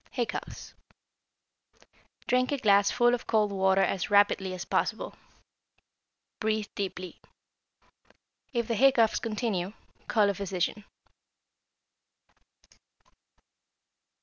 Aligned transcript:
=Hiccoughs.= 0.09 0.73
Drink 2.25 2.51
a 2.51 2.57
glass 2.57 2.89
full 2.89 3.13
of 3.13 3.27
cold 3.27 3.51
water 3.51 3.83
as 3.83 4.09
rapidly 4.09 4.51
as 4.55 4.65
possible. 4.65 5.13
Breathe 6.39 6.69
deeply. 6.73 7.21
If 8.51 8.67
the 8.67 8.73
hiccoughs 8.75 9.19
continue, 9.21 9.73
call 10.07 10.31
a 10.31 10.33
physician. 10.33 10.85